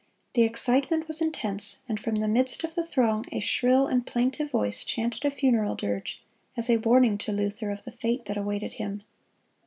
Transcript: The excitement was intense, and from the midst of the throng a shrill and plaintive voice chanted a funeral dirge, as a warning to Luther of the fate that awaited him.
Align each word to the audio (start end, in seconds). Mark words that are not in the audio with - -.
The 0.33 0.41
excitement 0.41 1.07
was 1.07 1.21
intense, 1.21 1.81
and 1.87 1.99
from 1.99 2.15
the 2.15 2.27
midst 2.27 2.63
of 2.63 2.73
the 2.73 2.83
throng 2.83 3.23
a 3.31 3.39
shrill 3.39 3.85
and 3.85 4.03
plaintive 4.03 4.49
voice 4.49 4.83
chanted 4.83 5.23
a 5.25 5.29
funeral 5.29 5.75
dirge, 5.75 6.23
as 6.57 6.71
a 6.71 6.77
warning 6.77 7.19
to 7.19 7.31
Luther 7.31 7.69
of 7.69 7.83
the 7.83 7.91
fate 7.91 8.25
that 8.25 8.35
awaited 8.35 8.73
him. 8.73 9.03